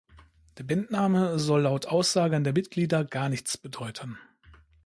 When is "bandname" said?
0.63-1.37